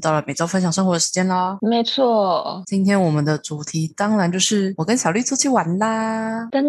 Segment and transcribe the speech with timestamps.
[0.00, 1.58] 到了每周分享生活的时间啦。
[1.60, 6.48] 没错，今天我们的主题当然就是我跟小绿出去玩啦。
[6.50, 6.62] 噔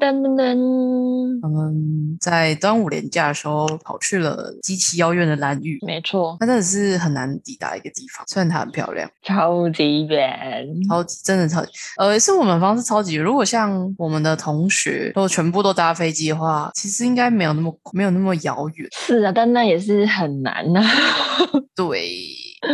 [0.00, 13.22] 噔噔噔，我们在端午连假的时候跑去了极其遥远的蓝屿，没错，它真的是很难抵达一个地方，虽然它很漂亮，超级远，超级真的超级，呃，是我们方式超级远。
[13.22, 18.88] 如果像我们的同学都全部都搭飞机的话，其实应该没有那么没有那么遥远。
[18.92, 20.80] 是啊，但那也是很难呐、
[21.74, 22.08] 对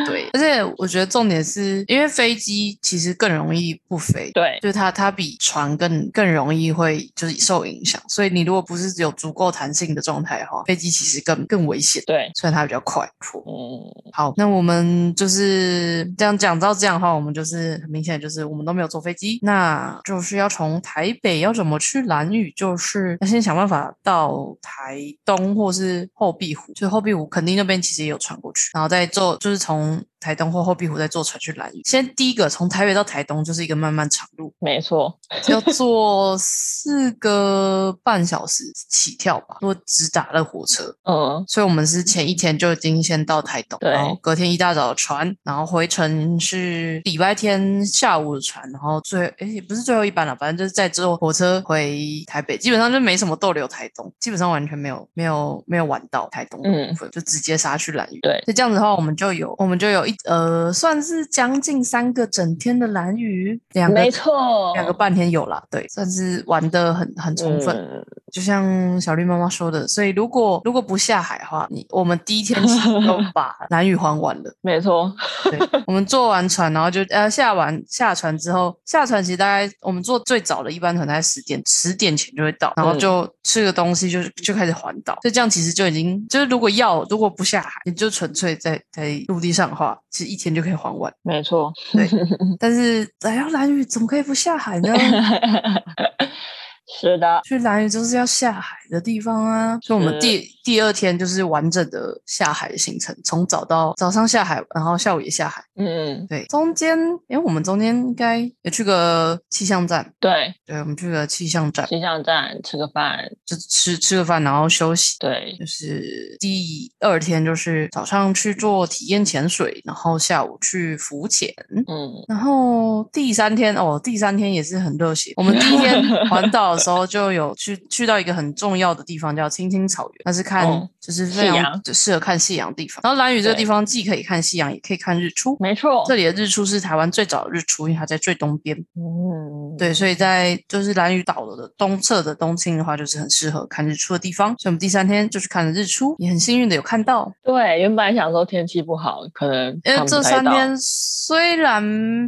[0.06, 12.02] 对，而且我觉得重点是因为飞机其实更容易不飞，对，就是它它比船更更容易会就是受影响，所以你如果不是有足够弹性的状态的话，飞机其实更更危险。
[12.06, 13.42] 对，虽然它比较快，错。
[13.46, 31.82] 嗯，好，那我们就是这样讲到这样的话，我们就是很明显就是我们都没有坐飞机，那就是要从台北要怎么去兰屿，就是要先想办法到台东或是后壁湖，就后壁湖肯定那边其实也有船过去，然后再坐就是从从台东或后壁湖再坐船去兰屿。
[31.84, 40.84] 先第一个从台北到台东就是一个漫漫长路，没错，要坐四个半小时起跳吧，如果直达的火车。
[41.04, 58.20] 嗯，所以我们是前一天就已经先到台东，然后隔天一大早的船，然后回程是礼拜天下午的船，然后最哎也不是最后一班了，反正就是再坐火车回台北，基本上就没什么逗留台东，基本上完全没有没有没有玩到台东的部分，就直接杀去兰屿。
[58.20, 58.40] 对。
[58.44, 67.76] 所以这样子的话，我们就有我们就有一呃算是将近三个整天的蓝雨，两个没错，两个半天有啦，对，算是玩的很很充分。
[67.76, 68.04] 嗯
[68.34, 72.60] 就像小绿妈妈说的，所以如果如果不下海的话，你我们第一天
[73.06, 74.52] 都 把蓝雨还完了。
[74.60, 91.12] 没错，对，我们坐完船，然后就呃下完下船之后，下船其实大概我们坐最早的一班船大概十点十点前就会到，然后就吃个东西就就开始环岛，所以这样其实就已经就是如果要如果不下海，你就纯粹在在陆地上的话，其实一天就可以还完。
[91.22, 92.08] 没错，对，
[92.60, 94.94] 但是来到蓝雨怎么可以不下海呢？
[96.86, 105.64] 是的，去兰屿就是要下海的地方啊，所以我们第第二天就是完整的下海的行程，从早到早上下海，然后下午也下海。
[105.76, 106.96] 嗯，对，中间
[107.28, 115.16] 因为我们中间应该也去个气象站，对，对，我们去个气象站，气象站吃个饭，就吃吃个饭，然后休息。
[115.18, 121.52] 对，就是第二天就是早上去做体验潜水，然后下午去浮潜，
[121.88, 125.32] 嗯，然后第三天哦，第三天也是很热血。
[125.36, 132.98] 我们第一天 环岛的时候就有去去到一个很重要的地方，叫青青草原，那是看、哦就是非常适合看夕阳的地方。
[133.04, 135.54] 然后蓝屿这个地方既可以看夕阳，也可以看日出。
[135.60, 138.74] 没错，这里的日出是台湾最早的日出，因为它在最东边。
[138.96, 144.48] 嗯，对，所以在就是蓝屿岛的东侧的东青的话，就是很适合看日出的地方。
[144.58, 147.30] 所以我们第三天就去看了日出，也很幸运的有看到。
[147.42, 151.82] 对，原本想说天气不好，可能因为这三天虽然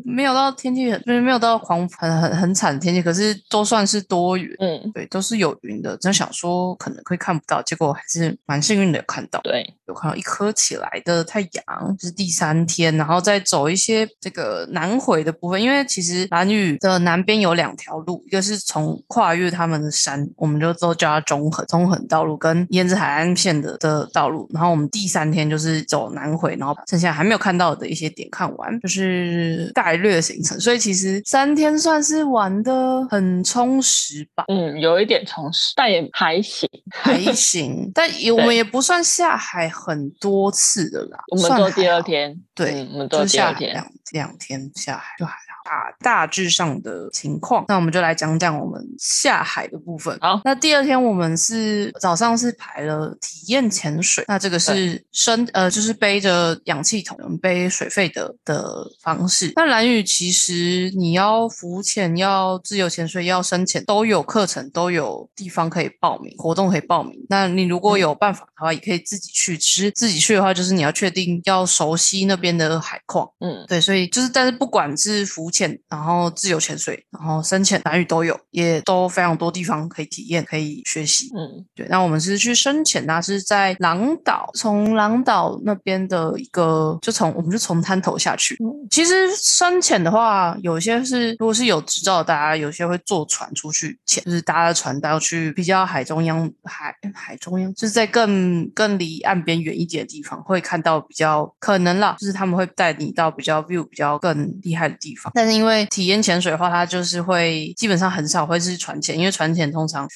[0.05, 4.55] 没有到天气很，就是没有到狂很很很惨的天气，可是都算是多云。
[4.59, 5.97] 嗯，对，都是有云的。
[5.99, 34.45] 真想说可能会看不到，结果还是蛮幸运的有看到，对，有看到一颗起来的太阳，就是第三天，然后再走一些这个南回的部分，因为其实兰屿的南边有两条路，一个是从跨越他们的山，我们就都叫它中横中横道路跟胭脂海岸线的的道路，然后我们第三天就是走南回，然后剩下还没有看到的一些点看完，就是概略行程，所以其实三天算是玩的很充实吧。
[34.49, 36.69] 嗯，有一点充实，但也还行。
[36.91, 41.19] 还行，但也 我们也不算下海很多次的啦。
[41.29, 45.37] 我们算做第，二天，对，嗯我们就是做第二天，两两天下海就还好。
[45.65, 50.17] 大大致上的情况，那我们就来讲讲我们下海的部分。
[50.21, 59.53] 好那第二天我们是早上是排了体验潜水，那这个是深呃就是背着氧气筒背水肺的的方式。
[59.56, 67.27] 那蓝屿其实你要浮潜、要自由潜水、要深潜都有课程，都有地方可以报名，活动可以报名。
[67.28, 69.59] 那你如果有办法的话，也可以自己去。
[69.59, 73.28] 其实自己去的话，就是你要确定要熟悉那边的海况。
[73.41, 81.31] 嗯，对，所以就是，但是不管是浮潜，然后自由潜水，然后深潜、蓝屿都有，也都非常多地方可以体验、可以学习。
[81.37, 88.57] 嗯，对，那我们是去深潜，那是在狼岛，从狼岛那边的一个，就从我们就从滩头下去。
[88.60, 105.33] 嗯其实深潜的话，有些是如果是有执照的，大家有些会坐船出去潜，就是搭着船到去比较海中央海海中央，就是在更更更离岸边远一点的地方，会看到比较可能啦，就是他们会带你到比较 view 比较更厉害的地方。
[105.34, 110.09] 但是因为体验潜水的话，它就是会基本上很少会是船潜，因为船潜通常。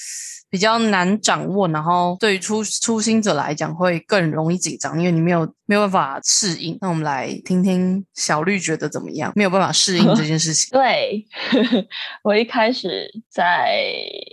[0.50, 6.76] 比较难掌握，然后对于初初心者来讲会更容易紧张，因为你没有没有办法适应。
[6.80, 9.32] 那我们来听听小绿觉得怎么样？
[9.36, 10.68] 没有办法适应这件事情。
[10.76, 11.24] 对
[12.24, 13.80] 我一开始在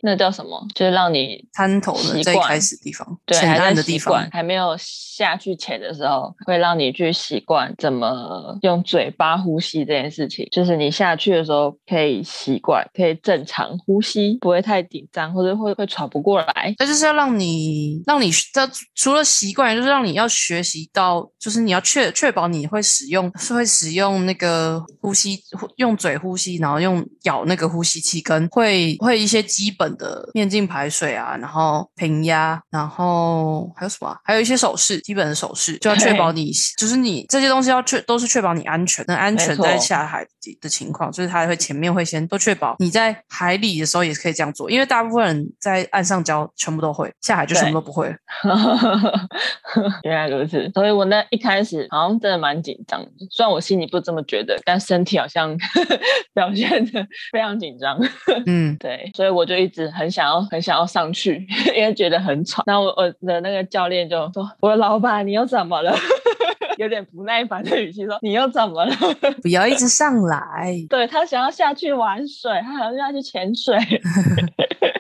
[0.02, 10.48] 那叫什么，就是让你参头的最开始的地方，对浅还在习岸的地方惯，，还没有下去潜的时候，会让你去习惯怎么用嘴巴呼吸这件事情。
[10.52, 16.76] 就是你下去的时候可以习惯，可以正常呼吸，不会太紧张，或者会会喘不过来。
[16.80, 25.40] 那就是要让你让你这除了习惯，就是让你要学习到，就是你要确确保你会使用是会使用那个呼吸，
[25.78, 40.26] 用嘴呼吸，然后用咬那个呼吸器，跟会会一些基本的面镜排水啊，然后平压，然后还有什么啊、还有一些手势，基本的手势，就要确保你 就是你这些东西要确都是确保你安全，能安全在下海
[40.62, 48.16] 的情况，就是他会前面会先都确保你在海里的时候也是可以这样做，因为大部分人在岸上教全部都会，下海就什么都不会。
[50.04, 55.58] 原来如此，所以我那一开始好像真的蛮紧张，虽然我心里不这么觉得，但身体好像
[56.36, 58.00] 表现的非常紧张。
[58.46, 62.64] 嗯，对，所以我就一直很想要，很想要上去，因为觉得很喘。
[62.68, 65.96] 那我我的那个教练就说：“我的老板，你又怎么了？”
[66.78, 68.96] 有点不耐烦的语气说：“你又怎么了？”
[69.42, 70.72] 不要一直上来。
[70.88, 73.76] 对他想要下去玩水，他想要下去潜水，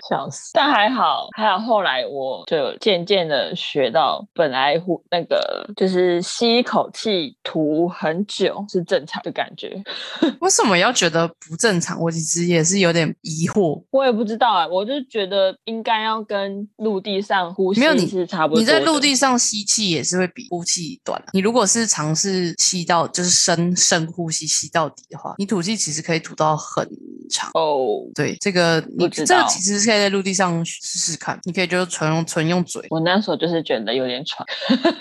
[0.10, 0.52] 笑死。
[0.54, 9.82] 但还好，还好后来我就渐渐的学到，本来呼那个就是吸一口气吐很久是正常的感觉。
[10.40, 12.00] 为什么要觉得不正常？
[12.02, 13.84] 我其实也是有点疑惑。
[13.92, 18.62] 我也不知道哎、我就觉得应该要跟陆地上呼吸没有你是差不多的。
[18.62, 21.26] 你在陆地上吸气也是会比呼气短、啊。
[21.34, 26.88] 你如果是尝试吸到就是深深呼吸吸到底的话，你吐气其实可以吐到很
[27.30, 27.50] 长。
[27.54, 32.86] 哦，对，这个你不知道这个其实是可在陆地上试试看，你可以就是纯用纯用嘴。
[32.90, 34.46] 我那时候就是觉得有点喘，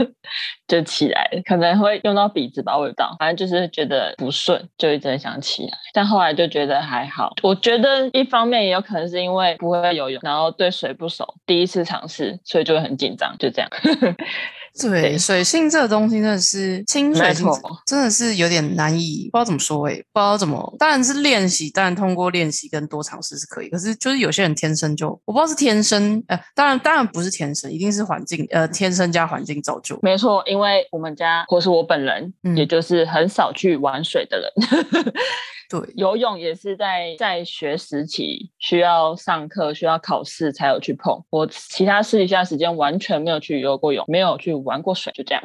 [0.69, 5.71] 就起来，可能会用到鼻子吧，我也不知道，反正就是觉得不顺，就一直想起来。
[5.93, 13.71] 但后来就觉得还好，我觉得一方面也有可能是因为不会游泳，然后对水不熟，第一次尝试，所以就会很紧张，就这样。
[14.81, 17.47] 对，水性这个东西真的是清水性，
[17.87, 29.99] 真的是有点难以不知道怎么说诶、不知道怎么，当然是练习，当然通过练习跟多尝试是可以，可是就是有些人天生就我不知道是天生，呃，当然当然不是天生，一定是环境，呃，天生加环境造就。
[30.03, 34.53] 没错，因为我们家或是我本人，嗯也就是很少去玩水的人。
[35.69, 41.25] 对，游泳也是在在学时期需要上课、需要考试才有去碰。
[41.29, 45.43] 我其他私底下时间完全没有去游过泳，没有去玩过水，就这样。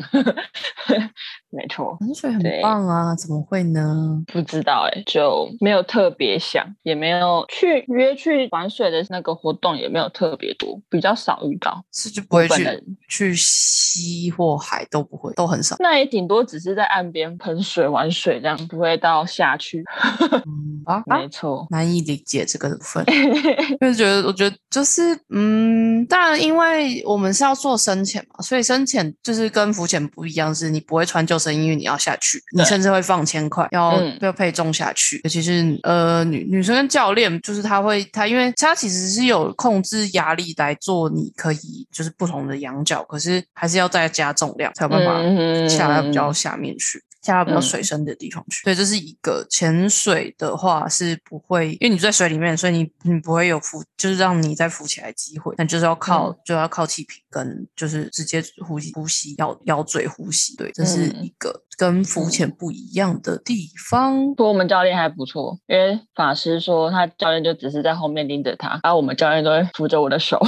[1.52, 4.24] 没错，玩水很棒啊，怎么会呢？
[4.32, 11.84] 不知道哎、就没有特别想，也没有去约去玩水的那个活动，也没有特别多，比较少遇到。
[11.92, 15.76] 是就不会去去溪或海都不会，都很少。
[15.80, 19.84] 那也顶多只是在岸边喷水玩水这样，不会到下去。
[20.48, 23.06] 嗯啊啊没错，难以理解这个部分，
[23.80, 47.04] 就是觉得，我觉得就是，嗯，当然，因为我们是要做深潜嘛，所以深潜就是跟浮潜不一样，是你不会穿救生衣，因为你要下去，你甚至会放铅块，要、嗯要配重下去，尤其是呃女女生跟教练，就是他会他，因为他其实是有控制压力来做，你可以就是不同的仰角，可是还是要再加重量才有办法嗯下来比较下面去。
[47.22, 47.62] 下到比较嗯。
[47.62, 56.38] 水深的地方去，对，这是一个潜水的话是不会，因为你在水里面，所以你你不会有浮，就是让你再浮起来机会，那就是要靠、嗯。
[56.46, 61.24] 就要靠气瓶跟就是直接呼吸呼吸咬咬嘴呼吸，对，这是嗯。
[61.24, 64.18] 一个跟浮潜不一样的地方。
[64.36, 70.40] 不过我们教练还不错，因为法师说他教练就只是在后面拎着他，然后我们教练都会扶着我的手。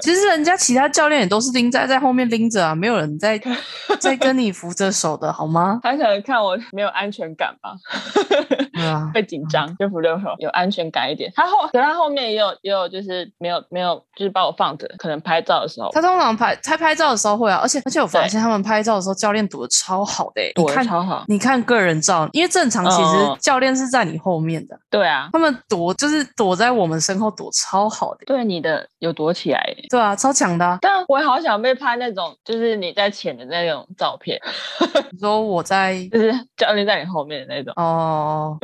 [0.00, 3.40] 其实人家其他教练也都是拎在在后面拎着啊，没有人在
[4.00, 5.80] 在跟你扶着手的好吗？
[5.82, 7.74] 他可能看我没有安全感吧，
[9.14, 11.30] 会紧张，就扶着手有安全感一点。
[11.34, 21.24] 他后，可他后面也有也有就是没有没有就是把我放着，可能拍照的时候他通常拍他拍照的时候会啊，而且而且我发现他们拍照的时候，教练躲的超好的、欸，你躲得看超好。
[21.28, 29.86] 你看个人照，因为正常其实嗯教练是在你后面的，对啊，他们躲就是躲在我们身后躲超好的、对你的有躲起来耶。
[29.90, 30.78] 对啊，超强的、啊。
[30.80, 34.40] 但我好想被拍那种，就是你在潜的那种照片，
[35.10, 37.72] 你说我在就是教练在你后面的那种。
[37.76, 38.58] 哦，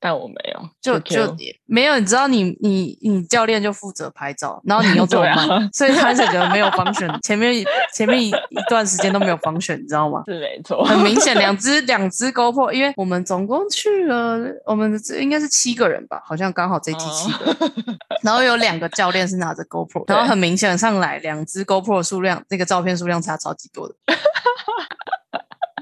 [0.00, 1.36] 但我没有，就就
[1.66, 1.98] 没有。
[1.98, 10.22] 你知道你，你你教练就负责拍照，然后你又这么对啊慢，所以他整个没有方选，前面前面一一段时间都没有方选，你知道吗？
[10.26, 17.56] 是没错，很明显， 两只两只 GoPro，因为我们总共去了，我们这应该是七个人吧，好像刚好这一梯七个
[18.22, 23.94] 然后有两个教练是拿着 GoPro，然后很明显上来两只 GoPro 数量，那个照片数量差超级多的。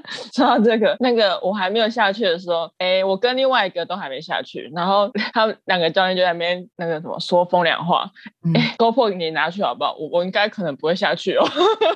[0.33, 8.09] 说到这个，那个我还没有下去的时候，哎，我跟另外一个都还没下去，然后 他们两个教练就在那边那个什么说风凉话
[8.77, 9.95] ，，GoPro 你拿去好不好？
[9.99, 11.45] 我我应该可能不会下去哦。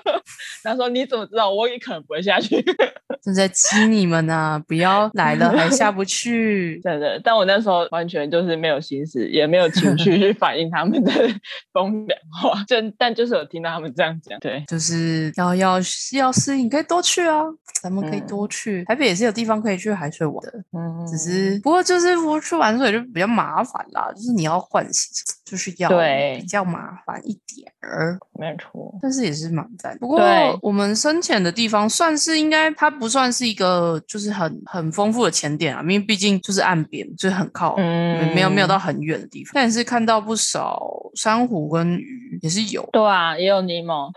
[0.63, 1.50] 他说你怎么知道？
[1.50, 2.63] 我也可能不会下去。
[3.22, 6.80] 正在激你们呢、不要来了还下不去。
[6.84, 11.12] 真的，但我那时候完全就是没有心思，也没有情绪去反映他们的
[11.72, 15.77] 风凉话，就但就是有听到他们这样讲，对，就是要要
[16.18, 17.44] 要适应，可以多去啊，
[17.82, 18.84] 咱们可以嗯多去。
[18.86, 25.10] 台北也是有地方可以去海水玩的，嗯，只是不过就是我去玩水就比较麻烦啦，就是你要换洗，
[25.46, 28.17] 就是要对比较麻烦一点儿。
[28.34, 29.98] 没错，但是也是蛮赞。
[30.00, 30.20] 不过
[30.62, 39.51] 我们深潜的地方算是应该，它不算是一个就是很很丰富的潜点啊，因为毕竟就是岸边，就是很靠，嗯没有没有到很远的地方。
[39.53, 40.81] 但也是看到不少
[41.15, 42.88] 珊瑚跟鱼，也是有。
[42.91, 44.12] 对啊，也有尼莫，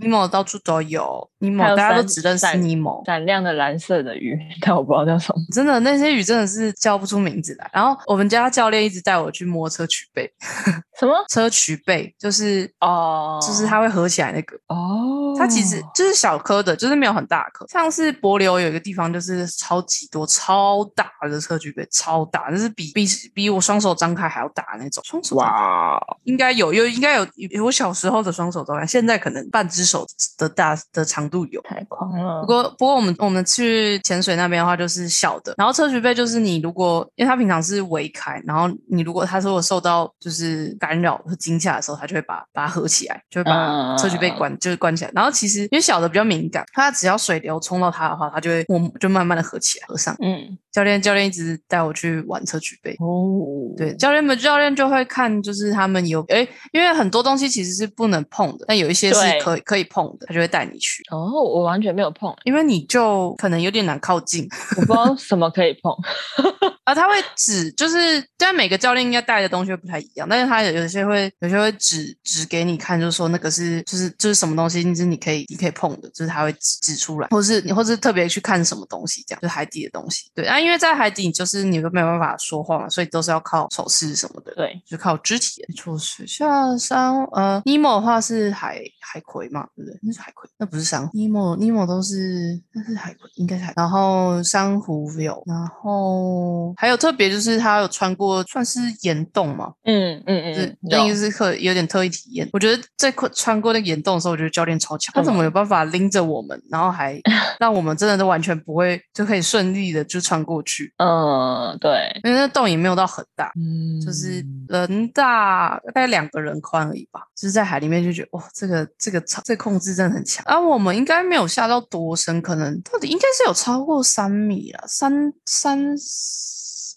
[0.00, 5.40] 尼莫到处都有，尼莫大家都只认识尼莫，闪亮的蓝色的鱼，但我不知道叫什么。
[5.52, 7.70] 真的那些鱼真的是叫不出名字来。
[7.72, 10.28] 然后我们家教练一直带我去摸车曲贝，
[10.98, 11.14] 什么？
[11.28, 14.56] 车曲贝就是哦，就是它会合起来那个。
[14.66, 17.64] 哦，它其实就是小颗的，就是没有很大颗。
[17.68, 25.02] 像是柏流有一个地方，就是超级多、超大的车磲贝，超大，就是比比比我双手张开还要大的那种。
[25.36, 30.04] 哇，应该有有应该有有我小时候的双手张开，现在可能半只手
[30.36, 31.60] 的大的长度有。
[31.62, 32.46] 太狂了不。
[32.46, 45.10] 过不过我们我们去潜水那边的话就是小的，然后车曲杯就是你如果因为它平常是围开，然后你如果它如果受到就是干扰和惊吓的时候，它就会把把它合起来，就会把车曲杯关、就是关起来。
[45.14, 50.16] 然后其实因为小的比较敏感，它只要水流冲到它的话，它就会我就慢慢的合起来合上。
[50.20, 52.94] 嗯，教练教练一直带我去玩车举杯。
[52.98, 61.02] 哦，对，教练们教练就会看，就是他们有诶，因为很多东西其实是不能碰的，但有一些是可以可以碰的，他就会带你去。
[61.10, 64.46] 哦，我完全没有碰，因为你就可能有点难靠近
[64.76, 65.92] 我不知道什么可以碰。
[66.84, 80.30] 啊，他会指，就是但每个教练应该带的东西会不太一样，但是他有有些会有些会指指给你看，就是说那个是就是就是什么东西，就是你可以你可以碰的，就是他会指指出来，或是你或是特别去看什么东西，这样就是海底的东西。
[80.34, 84.54] 对啊，因为在海底就是你都没有办法说话嘛，所以都是要靠手势什么的。
[84.54, 85.64] 对，就靠肢体。
[85.68, 89.98] 没错，水下珊呃，尼莫的话是海海葵嘛，对不对？
[90.02, 91.10] 那是海葵，那不是珊瑚。
[91.16, 93.72] 尼莫尼莫都是那是海葵，应该是海。
[93.76, 102.48] 然后珊瑚有，然后还有特别就是它有穿过算是岩洞嘛，嗯嗯是嗯，那个有是特有点特异体验。
[102.52, 107.20] 我觉得在穿穿过那个岩洞的时候，我觉得教练超强，他怎么有办法拎着我们，然后还
[107.58, 113.52] 让我们真的都完全不会就可以顺利的就穿过去，嗯，对，因为那洞也没有到很大。
[113.56, 120.42] 嗯就是人大大概两个人宽而已吧，就是在海里面就觉得哇，这个这个超这个控制真的很强。
[120.46, 125.94] 啊、我们应该没有下到多深，可能到底应该是有超过三米了，三三。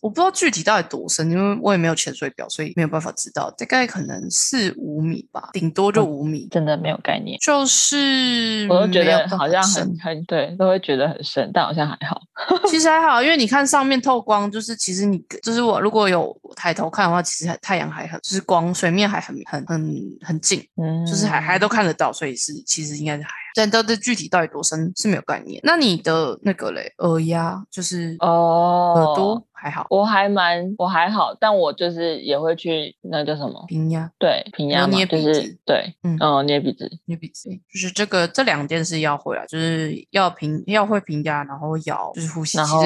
[0.01, 3.49] 我不知道具体到底多深，因为我也没有潜水表，所以没有办法知道。
[3.51, 7.37] 大概可能四五米吧，顶多就五米，真的没有概念。
[7.39, 12.19] 就是我都觉得好像很很对，都会觉得很深，但好像还好。
[12.67, 23.51] 其实还好，因为你看上面透光，就是其实你就是我如果有抬头看的话，其实太阳还很就是光水面还很很很很近，嗯，就是还还都看得到，所以是其实应该是海洋。
[23.53, 25.59] 但到底具体到底多深是没有概念。
[25.63, 33.63] 那你的那个嘞，耳压就是哦，耳朵还好，我还蛮我还好，但我就是也会去那叫什么？
[33.67, 42.81] 平压、对，平压嘛，捏就是鼻子对，嗯嗯，捏鼻子，捏鼻子，就是这个这两件事要会啊，就是要平要会平压，然后咬就是呼吸，然后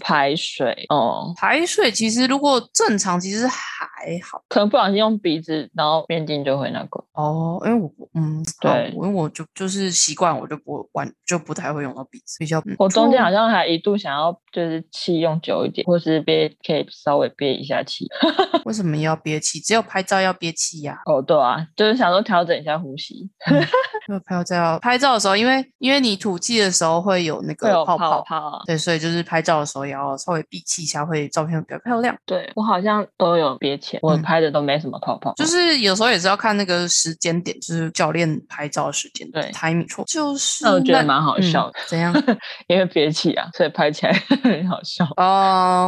[0.00, 4.44] 排水，哦，排水其实如果正常其实还好。
[4.48, 7.04] 可能不小心用鼻子，然后面镜就会那个。
[7.14, 18.06] 哦，因为我不嗯对因为我就就是习惯，我就不玩就不太会用到鼻子，比较我中间好像像还一度想要就是气用久一点，或是憋可以稍微憋一下气。
[18.64, 19.60] 为什么要憋气？
[19.60, 23.28] 只有拍照要憋气呀、哦，对啊，就是想说调整一下呼吸，
[24.08, 28.62] 因为拍照拍照的时候，因为因为你吐气的时候会有那个泡泡，泡啊。
[28.66, 32.16] 对，所以就是拍照的时候也要稍微闭气一下，会照片会比较漂亮。
[32.24, 35.32] 对我好像都有憋气，我嗯拍的都没什么泡泡。
[35.36, 42.12] 就是有时候也是要看那个时间点，就是教练拍照的时间对，timing 错，就是那我觉得蛮好笑的嗯怎样？
[42.66, 44.12] 因为憋气啊，所以拍起来
[44.42, 45.04] 很好笑。
[45.16, 45.85] 哦，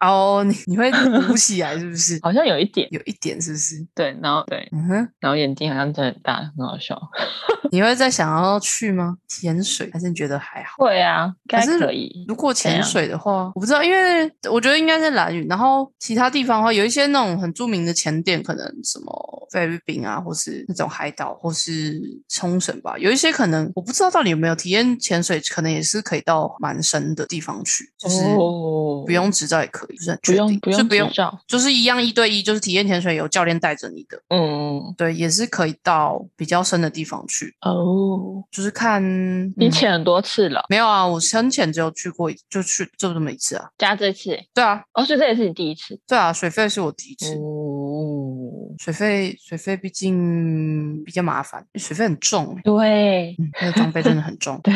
[0.00, 0.90] 哦，你你会
[1.26, 2.18] 鼓起来是不是？
[2.22, 3.84] 好像有一点，有一点是不是？
[3.94, 6.96] 对，然后对，嗯哼，然后眼睛好像真的很大，很好笑。
[7.72, 9.16] 你会再想要去吗？
[9.26, 10.76] 潜水还是你觉得还好？
[10.78, 12.24] 会啊，该可是可以。
[12.28, 43.68] 如果潜水的话，我不知道，因为我觉得应该在蓝屿，然后其他地方的话，有一些那种很著名的潜点，可能什么菲律宾啊，或是那种海岛，或是冲绳吧，有一些可能我不知道到底有没有体验潜水，可能也是可以到蛮深的地方去，就是哦不用执照也可以，就是很不，用不用是不用执，照，就是一样一对一，就是体验潜水有教练带着你的，嗯，对，也是可以到比较深的地方去，哦，就是看嗯你潜很多次了，没有啊，我深潜只有去过一，就去就这么一次啊。
[43.78, 45.98] 加这次，对啊，哦，所以这也是你第一次。
[46.06, 47.34] 对啊，水费是我第一次。
[47.36, 54.72] 哦，水费水费毕竟比较麻烦，水费很重、欸，对嗯，那个装备真的很重， 对，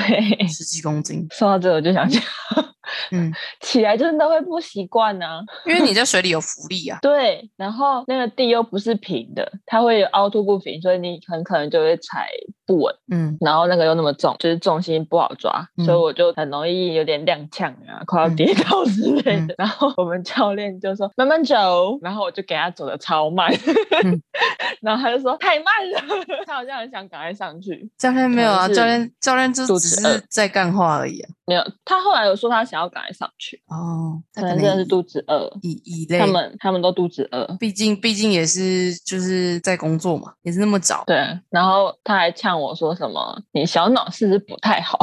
[0.48, 1.26] 十几公斤。
[1.30, 2.18] 说到这我就想起，
[3.10, 5.26] 嗯， 起来真的会不习惯呢。
[5.66, 6.98] 因为你在水里有浮力啊。
[7.02, 12.28] 对，然后那个地又不是平的，它会有凹凸不平，所以你很可能就会踩
[12.66, 12.94] 不稳。
[13.12, 19.54] 嗯，然后那个又那么重，就是重心不好抓，嗯所以我就很容易有点踉跄啊，快要嗯跌倒之类嗯的。
[19.58, 23.52] 然后我们教练就说慢慢走，然后我就给他走的超慢，
[24.04, 24.20] 嗯
[24.80, 27.90] 然后他就说太慢了， 他好像很想赶快上去。
[27.98, 31.30] 教练没有啊，教练教练就肚只是在干话而已啊。
[31.44, 37.44] 没有，他后来有说他想要赶快上去，哦，可他能真的是肚子饿，以以类他，们他们都肚子饿。
[37.58, 41.04] 毕竟毕竟也是就是在工作嘛，也是那么早。
[41.06, 41.16] 对，
[41.50, 44.98] 然后他还呛我说什么：“你小脑是不是不太好？”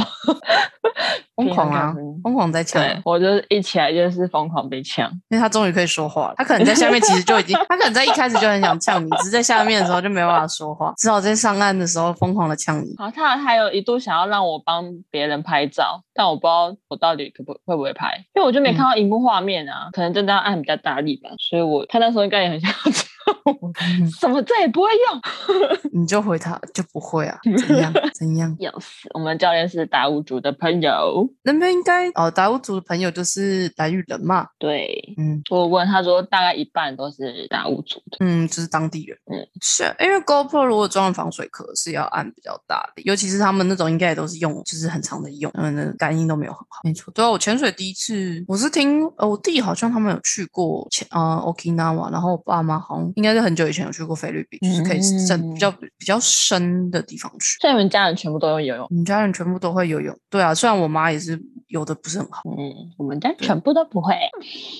[1.36, 5.10] 疯狂啊疯狂在呛啊，对，我就一起来就是疯狂被呛。
[5.29, 6.34] 因为他终于可以说话了。
[6.38, 12.94] 他可能在下面其实就已经， 他可能在一开始就很想呛你，只是在下面的时候就没办法说话，只好在上岸的时候疯狂的呛你。
[12.98, 22.70] 好，他还有一度想要让我帮别人拍照，但我不知道我到底可不会不会拍，因为我就没看到荧幕画面啊，可能真的要按比较大力吧，所以我他那时候应该也很想
[24.20, 27.38] 什么这也不会用，你就回他就不会啊？
[27.68, 27.94] 怎样？
[28.14, 28.56] 怎样？
[28.60, 29.08] 要死！
[29.14, 46.82] 我们教练是达悟族的朋友，那边应该哦，达悟族的朋友就是蓝屿人嘛，对嗯我问他说大概一半都是达悟族的，嗯，就是当地人，嗯，是因为 GoPro 如果装了防水壳是要按比较大的，尤其是他们那种应该也都是用就是很长的用，他们的感应都没有很好。
[46.84, 57.60] 没错，对啊，我潜水第一次我是听呃我弟好像他们有去过潜呃 Okinawa，然后我爸妈好像应该是很久以前有去过菲律宾，就是可以深比较比较深的地方去。
[57.60, 58.88] 所以你们家人全部都会游泳。
[58.89, 64.13] 我们家人全部都会游泳，对啊，虽然我妈也是游的不是很好，嗯，我们家全部都不会。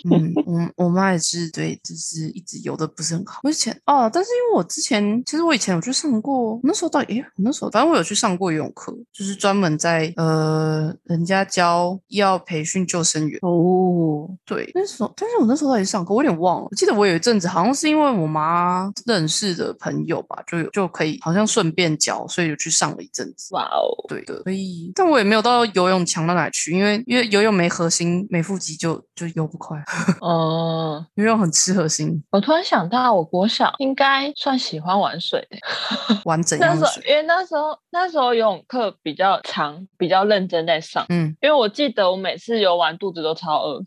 [0.10, 0.34] 嗯，
[0.78, 3.42] 我我妈也是对，就是一直游的不是很好。
[3.44, 13.38] 我以前哦，但是因为我之前其实我以前有去上过，那时候到底诶，我那时候反正我有去上过游泳课，就是专门在呃人家教要培训救生员。
[13.42, 16.68] 哦，对，那时候但是我那时候到底上课，我有点忘了。
[16.72, 23.54] 我记得我有一阵子好像是因为我妈认识的朋友吧，就有就可以好像顺便教，所以就去上了一阵子。
[23.56, 29.78] 哇哦，对的，所以但我也没有到游泳强到哪去，因为因为游泳没核心没腹肌就就游不快，
[30.22, 35.58] 嗯， 游泳很吃核心，我突然想到，我国小应该算喜欢玩水的。
[36.26, 37.04] 玩怎那时候，样的水？
[37.10, 41.06] 因为那时候那时候游泳课比较长，比较认真在上。
[41.10, 43.82] 嗯，因为我记得我每次游完肚子都超饿。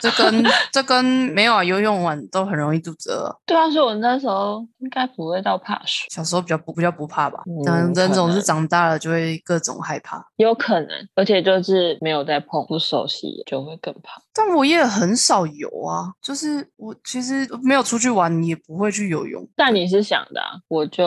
[0.00, 3.34] 这跟这跟没有啊，游泳完都很容易肚子饿。
[3.46, 10.24] 对啊，所以我那时候应该不会到怕水，小时候比较不比较不怕吧，嗯但人总是长大了就会各种害怕。
[10.36, 14.20] 有可能，而且就是没有在碰，不熟悉就会更怕。
[14.38, 19.44] 但我也很少游啊，就是我其实没有出去玩，也不会去游泳。
[19.56, 21.04] 但你是想的、啊，我就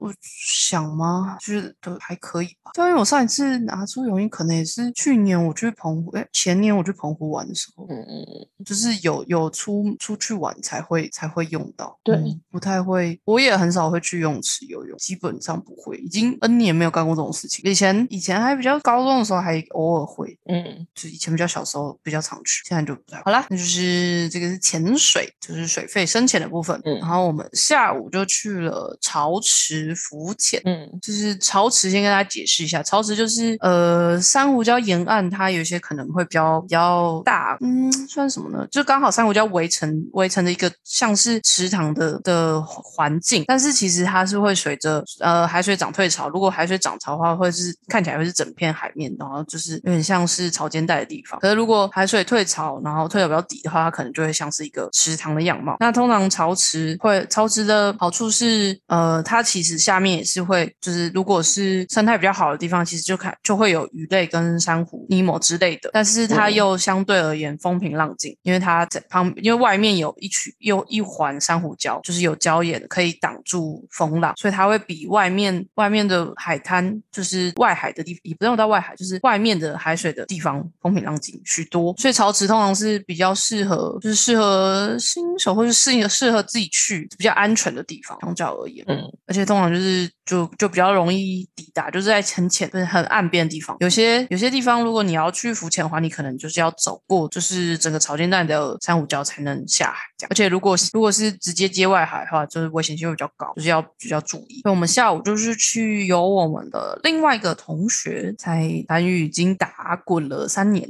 [0.00, 1.36] 我想吗？
[1.40, 2.72] 就是都还可以吧。
[2.74, 11.96] 但因为我上一次拿出泳衣，可能也是去年我去澎湖，哎，前年我去澎湖玩的时候，嗯嗯，就是有有出出去玩才会才会用到。
[12.02, 17.62] 对嗯不太会，我也很少会去游泳池游泳，基本上不会，已经 N 年没有干过这种事情。
[17.70, 23.46] 以前以前还比较高中的时候还偶尔会，嗯，就以前比较小时候比较常去，现在就不太好啦。
[23.50, 26.80] 那就是这个是潜水，就是水费深浅的部分。
[26.84, 30.60] 嗯然后我们下午就去了潮池浮潜。
[30.64, 38.66] 嗯就是潮池，先跟大家解释一下，潮池就是呃珊瑚礁沿岸，它有一些可能会比较比较大，嗯，算什么呢？
[38.70, 51.38] 就刚好珊瑚礁围成围成的一个像是池塘的的环境，但是其实它是会随着呃海水涨退潮，如果海水涨潮的话，会是看起来会是整片海面，然后就是有点像是潮间带的地方。
[51.40, 55.76] 可是如果海水退潮，然后退的比较底的话，它可能就会像是一个池塘的样貌。
[55.80, 65.90] 那通常潮池会潮池的好处是，呃，它其实下面也是会，就是如果是生态比较好的地方，其实就看就会有鱼类跟珊瑚、泥膜之类的。
[65.92, 81.94] 但是它又相对而言风平浪静，因为它在旁，因为外面有一群又一环珊瑚礁，就是有礁岩可以挡住风浪，所以它会比外面外面的海滩，就是外海的地，也不用到外海，就是外面的海水的地方风平浪静许多。
[81.96, 93.76] 所以潮池通常是比较适合，就是适合新手或是适应适合自己去比较安全的地方，相较而言，嗯，而且通常就是就就比较容易抵达，就是在很浅、就是很岸边的地方。
[93.80, 99.98] 有些有些地方，如果你要去浮潜的话，你可能就是要走过，就是整个潮间带的珊瑚礁才能下海。
[100.18, 104.60] 这样，而且如果如果是直接接外海的话，就是危险性会比较高，就是要比较注意。
[104.64, 110.88] 那我们下午就是去由我们的另外一个同学，在蓝屿已经打滚了三年，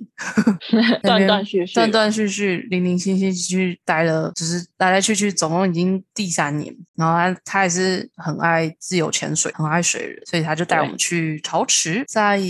[1.02, 6.74] 断断续续，断断续续、零零星星去待了，只是来来去去，总共已经第三年。
[6.96, 12.40] 然后他他也是很爱自由潜水，很爱水人，所以他就带我们去潮池，在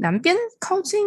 [0.00, 1.00] 南边靠近，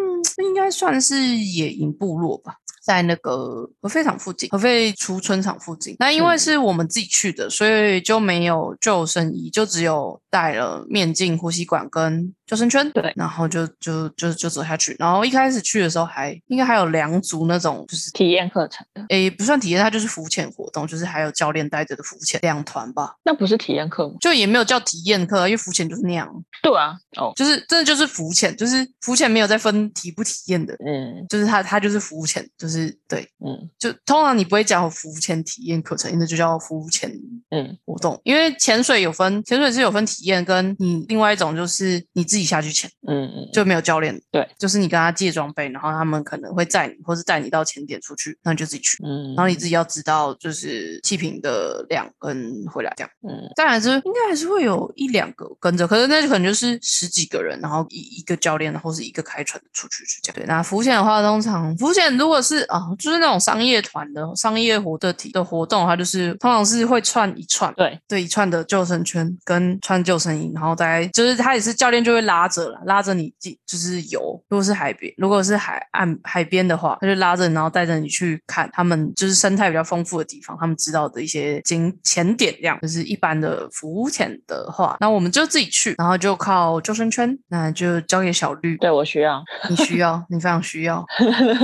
[0.43, 2.55] 应该算是野营部落吧。
[2.83, 5.97] 在那个核废厂附近，核废储存厂附近。
[5.99, 12.89] 那因为是我们自己去的，所以就没有救生衣，就只有带了面镜、呼吸管跟救生圈。
[12.91, 14.95] 对然后就就就就走下去。
[14.97, 18.07] 然后一开始去的时候还应该还有两组那种就是。
[18.17, 24.15] 体验课程的，诶，不算体验，它就是浮潜活动，就是还有教练带着的浮潜两团吧，那不是体验课吗？
[24.21, 26.27] 就也没有叫体验课，因为浮潜就是那样，
[26.63, 37.11] 对啊，哦，就是真的就是浮潜，就是浮潜没有在分体不体验的，嗯就是它它就是浮潜，就是对，嗯就通常你不会讲浮潜体验课程，那就叫浮潜
[37.51, 38.19] 嗯活动。
[38.23, 44.19] 因为潜水有分，潜水是有分体验，跟你另外一种就是你自己下去潜，嗯嗯，就没有教练。
[44.31, 48.97] 对，就是你跟他借装备，然后他们可能会载你，或是带你到潜点出去，那你就自己去。
[49.03, 53.09] 嗯，然后你自己要知道，就是气瓶的量跟回来这样。
[53.27, 60.35] 嗯当然是应该还是会有一两个跟着，可是那就可能就是十几个人，然后一一个教练，然后是一个开船的出去去这样。
[60.35, 74.39] 对，那浮潜的话，通常浮潜如果是啊，就是那种商业团的商业活的体的活动的话，就是通常是会串一串，对，对一串的救生圈跟穿救生衣，然后大概就是他也是教练就会拉着了，拉着你进就是游。
[74.49, 91.05] 如果是海边，如果是海岸海边的话，他就拉着你，然后带着你去看他们就是生态比较丰富的地方，他们知道的一些景潜点，这样就是一般的浮潜的话，那我们就自己去，然后就靠救生圈，那就交给小绿，对我需要，你需要，你非常需要。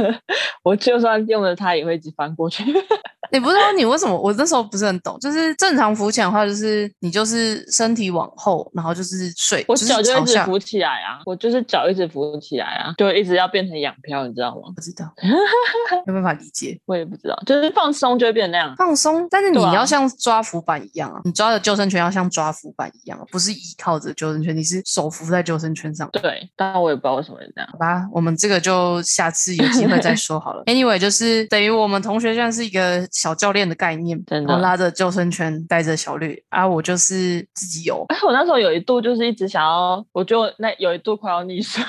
[0.64, 2.64] 我就算用了它也会一直翻过去。
[3.34, 4.16] 你不知道你为什么？
[4.16, 10.26] 我那时候不是很懂，就是正常浮潜的话，就是你就是身体往后，然后就是睡，我就是脚就一。
[10.26, 14.62] 直浮起来啊，我就是脚一直浮起来啊，就一直要变成仰漂，你知道吗？
[14.76, 15.06] 不知道，
[16.06, 18.74] 没办法理解我也不知道，就是放松就会变那样。
[18.78, 26.10] 放松，但是你要像抓浮板一样啊，你抓的救生圈要像抓浮板一样，不是依靠着救生圈，你是手扶在救生圈上。
[26.12, 27.70] 对，当然我也不知道为什么会这样。
[27.72, 30.64] 好吧，我们这个就下次有机会再说好了。
[30.68, 38.04] Anyway，就是等于我们同学像是一个小教练的概念，真的然后拉着救生圈，带着小绿啊，我就是自己游。
[38.10, 41.82] 哎，我那时候有一度就是一直想要，我就那有一度快要溺水，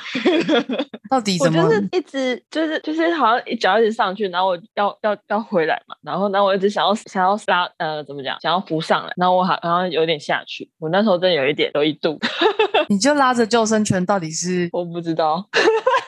[1.11, 1.61] 到底怎么？
[1.65, 12.17] 我就是一直就是就是好像一脚一直上去，然后我要要要回来嘛，然后那我一直想要想要拉呃怎么讲，想要浮上来，然后我好好像有点下去，我那时候真的有一点有一度，
[12.89, 15.45] 你就拉着救生圈，到底是我不知道，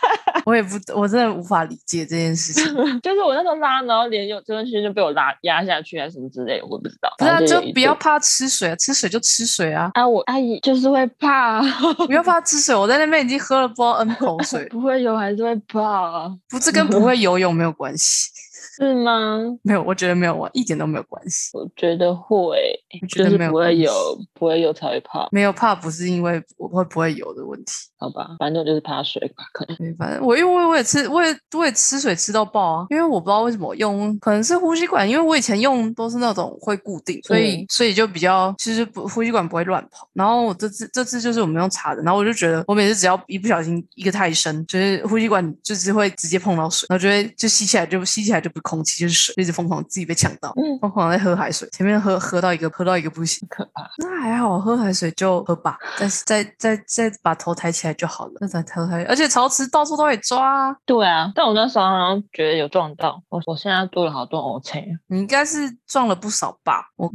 [0.46, 2.64] 我也不，我真的无法理解这件事情。
[3.02, 7.12] 就是我那时候拉，然后连有这段时间就被我拉压下去还是什么之类的，我不知道。
[7.18, 11.60] 不是啊，就不要怕吃水啊，吃水就吃水啊，啊，我阿姨就是会怕，
[12.06, 12.72] 不要怕吃水。
[12.72, 18.30] 我在那边已经喝了不知道 N 口水， 不会游还是会怕，啊不是跟不会游泳没有关系，
[18.76, 19.38] 是吗？
[19.62, 21.50] 没有，我觉得没有，一点都没有关系。
[21.54, 22.58] 我觉得会，
[23.00, 23.92] 我觉得没有不会有，
[24.34, 27.72] 不会有才会怕，没有怕，不是因为我会不会有的问题。
[27.98, 29.76] 好吧，反正就是怕水吧，可能。
[29.78, 32.86] 对，反正我因为我也吃，我也我也吃水吃到爆啊！
[32.90, 40.06] 因为我不知道为什么用，可能是呼吸管，因为我以前用都是那种会固定，所以、嗯所以就比较其实不呼吸管不会乱跑。
[40.12, 50.76] 然后我这次这次就是我们用插的，然后我就觉得我每次只要一不小心一个太深，就是呼吸管就是会直接碰到水，然后就会就吸起来就吸起来就不空气就是水，一直疯狂自己被呛到，嗯。
[50.80, 53.88] 疯狂在喝海水，前面喝喝到一个喝到一个不行，可怕。
[53.98, 66.86] 那还好，喝海水就喝吧，再再再再把头抬起来就好了，那再头抬，而且潮池到处都可以抓啊，对啊，但我那时候好像觉得有撞到，我我现在多了好多 O C，你应该是撞了不少吧？
[66.96, 67.08] 我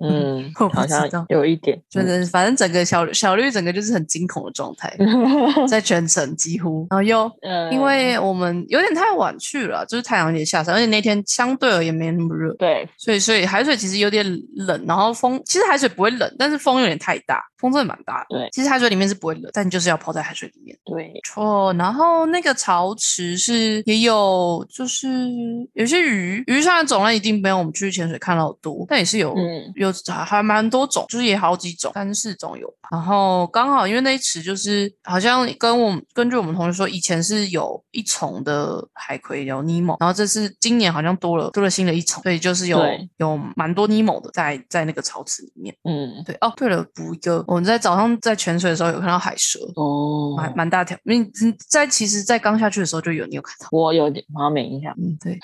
[0.00, 18.38] 嗯 好像有一点，觉得反正整个小小绿整个就是很惊恐的状态，嗯 在全程几乎，然后又呃因为我们有点太晚去了，就是太阳有点下山，而且那天相对而言没那么热，对，所以所以海水其实有点冷，然后风其实海水不会冷，但是风有点太大，风真的蛮大的。
[18.38, 20.76] 对其实海水里面是不会冷，但你就是要泡在海水里面。
[20.84, 25.08] 对，错，然后那个潮池是也有，就是
[25.74, 32.88] 有些鱼，鱼上的种类一定没有我们去潜水看到的多，但也是有、嗯有还还蛮多种，就是也好几种，三四种有吧。
[32.92, 42.80] 然后刚好因为那一池就是好像跟我们根据我们同学说，以前是有一重的海葵有尼莫，然后这次今年好像多了多了新的一重，所以就是有
[43.18, 45.74] 有蛮多尼莫的在在那个潮池里面。
[45.84, 50.96] 嗯，对哦，对了，补一个，我们在早上在潜水的时候有看到海蛇，哦，蛮蛮大条。
[51.04, 53.68] 你你在其实，在刚下去的时候就有，你有看到？
[53.72, 55.38] 我有点好像没印象，嗯，对，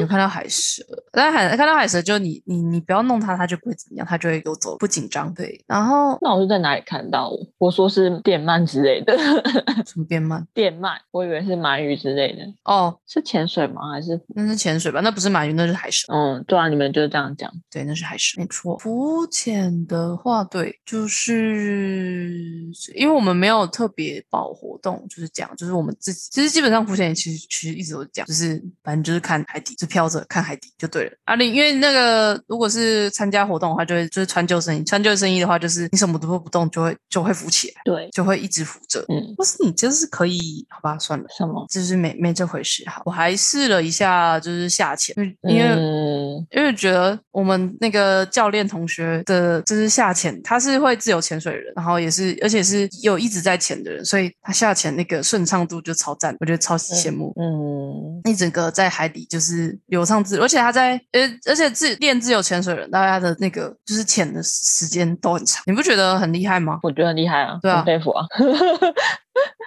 [0.00, 0.82] 有看到海蛇。
[1.12, 5.32] 但海看到海蛇，就你你你不要弄它，它就不会怎么样，它就会游走，不紧张。
[5.34, 7.32] 对，然后那我是在哪里看到？
[7.58, 9.16] 我说是电鳗之类的，
[9.86, 10.44] 什么电鳗？
[10.54, 13.90] 电鳗，我以为是鳗鱼之类的，哦，是潜水吗？
[13.92, 14.20] 还是？
[14.34, 15.00] 那是潜水吧？
[15.00, 16.12] 那不是鳗鱼，那是海蛇。
[16.12, 18.76] 嗯，对啊，你们就是这样讲，对，那是海蛇，没错。
[18.78, 21.45] 浮潜的话，对，就是
[22.94, 31.12] 因为我们没有特别报活动，就是这样，就是我们自己，其实基本上浮潜其实其实一直都是这样，就是反正就是看海底，就飘着看海底就对了。
[31.24, 39.04] 啊，你因为那个如果是参加活动的话，就会就是穿救生衣，穿救生衣的话，就是你什么都不动，就会就会浮起来，对，就会一直浮着。
[39.08, 41.24] 嗯，或是你就是可以，好吧，算了。
[41.36, 41.66] 什么？
[41.70, 57.32] 就是没没这回事哈，我还试了一下，就是下潜，因为因为嗯，因为觉得我们那个教练同学的，就是下潜，他是会自由潜水人，然后也是，而且是有一直在潜的人，所以他下潜那个顺畅度就超赞，我觉得超级羡慕。
[57.36, 66.78] 嗯，一整个在海底就是流畅自如，而且他在呃，而且自练自由潜水人，大家的那个就是潜的时间都很长，你不觉得很厉害吗？
[66.82, 68.24] 我觉得很厉害啊，对啊很佩服啊，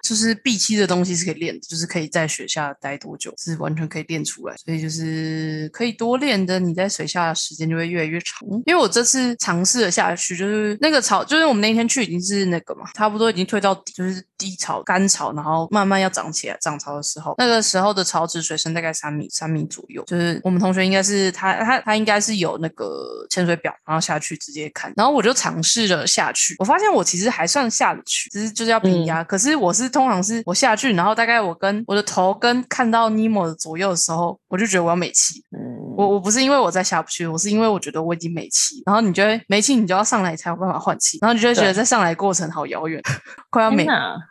[0.04, 8.48] 就是闭期的东西是可以练的，就是可以在水下待多久是完全可以练出来，所以就是可以多练的，你在水下的时间就会越来越长。
[8.66, 20.04] 因为我这次尝试了下去，就是那个潮，就是我们那天去已经是那个嘛，差不多已经退到底，就是低潮、干潮，然后慢慢要涨起来，涨潮的时候，那个时候的潮值水深大概三米、三米左右。
[20.06, 35.60] 就是我们同学应该是他他他应该是有那个潜水表，然后下去直接看，然后我就尝试了下去，我发现我其实还算下得去，只是就是要平压，可是我是通常是我下去，然后大概我跟我的头跟看到尼莫的左右的时候，我就觉得我要美气，嗯，
[35.97, 41.80] 我我不是因为我在下不去，我是因为我觉得我已经没气，然后你就会没气，你就要上来才有办法换气，然后你就会觉得对。
[41.80, 43.02] 在上来过程好遥远，
[43.50, 43.86] 快要没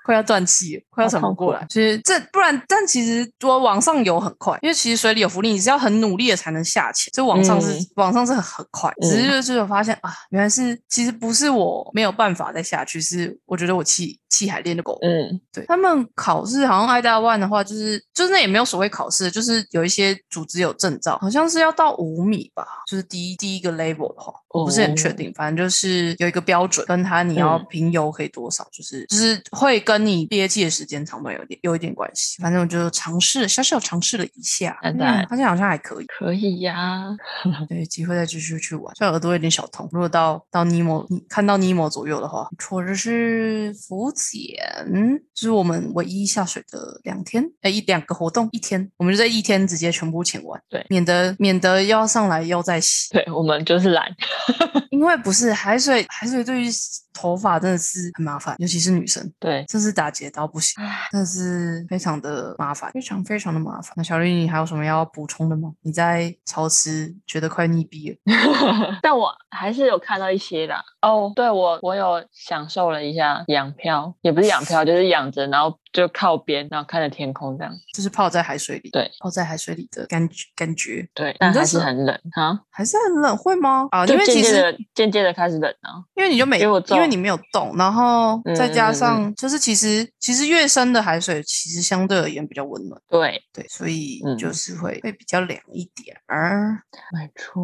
[0.04, 1.66] 快要断气，快要喘不过来。
[1.68, 8.90] 其实这不然，但其实我往上游很快，因为其实水里有浮力，你是要很努力的才能下潜，就往上是、嗯往上是很很快。
[9.02, 14.98] 嗯只是就是有发现啊，原来是其实不是我没有办法再下去，是我觉得我气气还练得够。
[15.02, 32.40] 嗯，对他们考试，好像 i d a One 的话，就是就是那也没有所谓考试，就是有一些组织有证照，好像是要到五米吧，就是第一第一个 level 的话，我不是很确定，反正就是有一个标准，跟他你要嗯平游可以多少，就是就是会跟你毕业季的时间长短有点有一点关系。
[32.42, 36.06] 反正我就尝试了小小尝试了一下，嗯发现好像还可以。
[36.06, 37.04] 可以呀，
[37.68, 38.94] 对，机会再继续去玩。
[38.96, 54.08] 虽然耳朵有点小痛，如果到到尼莫，你看到尼莫左右的话，或者是浮潜，就是我们唯一下水的两天，哎，一两个活动，一天，我们就在一天直接全部潜完，对免得免得要上来又再洗，对我们就是懒，
[54.90, 56.68] 因为不是海水，海水对于
[57.12, 59.32] 头发真的是很麻烦，尤其是女生。
[59.38, 63.92] 对，真是打结到不行，真的是非常的麻烦，非常非常的麻烦。
[63.96, 65.72] 那小绿，你还有什么要补充的吗？
[65.82, 68.98] 你在超市觉得快溺毙了？
[69.02, 70.82] 但我还是有看到一些啦。
[71.00, 77.72] 哦，对我我有享受了一下仰漂，也不是仰漂，就是仰着，然后就靠边，然后看着天空这样。
[77.94, 83.86] 就是泡在海水里，对，泡在海水里的感觉，感觉对，但还是是很冷啊，还是很冷，会吗？
[83.90, 86.02] 啊，因就为其实渐渐的开始冷啊。
[86.14, 96.82] 因为你就没，因为因为你没有动，然后再加上就是其实其实越深的海水其实相对而言比较温暖，对，对，所以嗯就是会会比较凉一点儿。
[97.12, 97.62] 没错。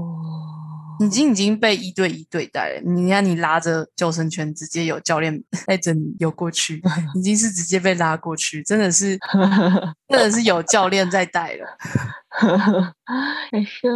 [1.01, 6.83] 已经已经被一对一对待了，你看你拉着救生圈，直接有教练带着你游过去，
[7.17, 9.19] 已经是直接被拉过去，真的是
[10.09, 11.67] 真的是有教练在带了。
[13.07, 13.89] 害羞。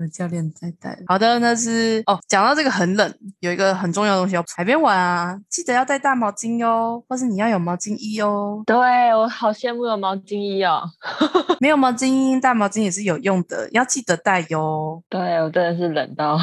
[0.00, 0.98] 有教练在带。
[1.06, 2.18] 好的，那是哦。
[2.28, 8.62] 讲到这个很冷，有一个很重要的东西要海边玩啊，记得要带大毛巾哟，或是你要有毛巾衣哦。
[8.66, 8.76] 对
[9.14, 10.82] 我好羡慕有毛巾衣哦，
[11.60, 15.02] 没有毛巾衣，大毛巾也是有用的，要记得带哟。
[15.08, 16.38] 对我真的是冷到，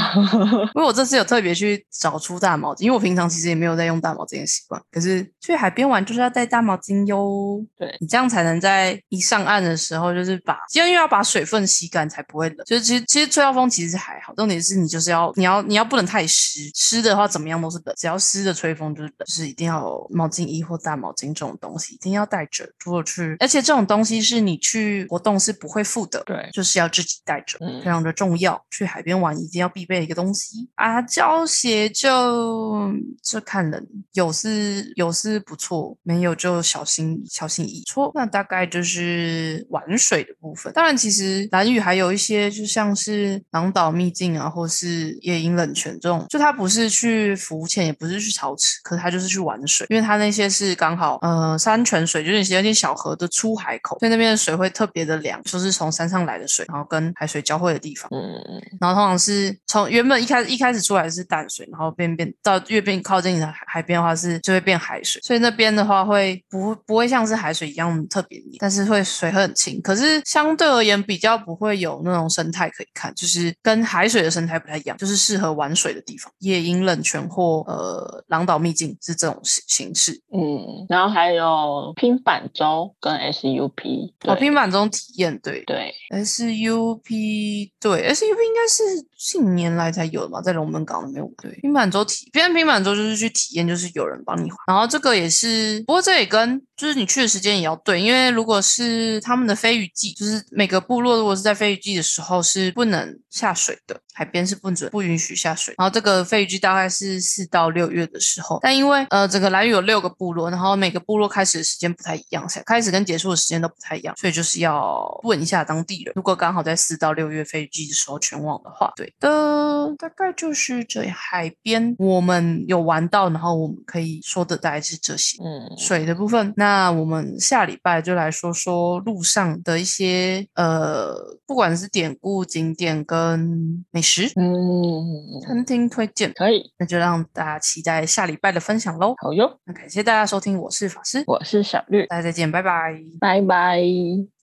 [0.73, 7.63] 因为我这次有特别去找出大毛巾，因为我平常其实也没有在用大毛巾的习惯，可是去海边玩就是要带大毛巾哟。
[7.77, 12.57] 对你这样才能在一上岸的时候，就是把，因为要把水分吸干才不会冷。
[12.65, 22.67] 就是其实其实吹到风其实还好，重点是你就是要你要你要不能太湿，湿的话怎么样都是冷，只要湿的吹风就是冷，就是一定要有毛巾衣或大毛巾这种东西一定要带着。
[22.83, 28.61] 如果去，而且这种东西是你去活动是不会付的，对就是要自己带着，嗯非常的重要。
[28.71, 32.91] 去海边玩一定要必备一个东西啊，胶鞋就
[33.23, 37.83] 就看人，有是有是不错，没有就小心小心翼翼。
[37.85, 40.71] 错，那大概就是玩水的部分。
[40.73, 58.09] 当然，其实蓝屿还有一些，就像是狼岛秘境啊，或是夜莺冷泉这种，就它不是去浮潜，也不是去潮池，可是它就是去玩水，因为它那些是刚好呃山泉水，就是有点小河的出海口，所以那边的水会特别的凉，就是从山上来的水，然后跟海水交汇的地方。
[58.11, 80.13] 嗯，然后通常是从原本一开始一开始出来是淡水，然后变变到越变靠近你的海海边的话是就会变海水，所以那边的话会不不会像是海水一样特别黏，但是会水会很清，可是相对而言比较不会有那种生态可以看，就是跟海水的生态不太一样，就是适合玩水的地方，夜莺冷泉或呃狼岛秘境是这种形形式。
[80.33, 85.63] 嗯，然后还有拼板舟跟 SUP，哦，平板舟体验对。
[85.65, 88.83] 对，SUP 对 SUP 应该是
[89.17, 91.33] 近年来才有的嘛，在龙门港那边有。
[91.41, 94.57] 对，平板舟体，别人平板舟就是去体验，就是有人帮你划。
[94.67, 105.75] 然后这个也是，不过这也跟就是你去的时间也要对，因为如果是他们的飞鱼季，就是每个部落如果是在飞鱼季的时候是不能下水的，海边是不准不允许下水。
[105.77, 121.05] 然后这个飞鱼季大概是四到六月的时候，但因为呃整个蓝屿有六个部落，然后每个部落开始的时间不太一样，开始跟结束的时间都不太一样，所以就是要问一下当地人，如果刚好在四到六月飞鱼季的时候全网的话，对的，大概就是这。
[121.17, 125.37] 海边我们有玩到，然后我们可以说的大概是这些。
[125.41, 139.15] 嗯，水的部分，那我们下礼拜就来说说路上的一些呃，不管是典故、景点跟美食、嗯，餐厅推荐，可以，那就让大家期待下礼拜的分享喽。
[139.17, 143.01] 好哟，那感谢大家收听，我是法师，我是小绿，大家再见，拜拜。
[143.19, 143.81] 拜拜。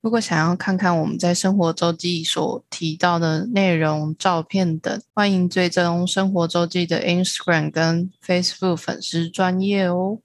[0.01, 10.19] 如果想要看看我们在生活周记所提到的内容、照片等，欢迎追踪生活周记的 Instagram 跟 Facebook 粉丝专业哦。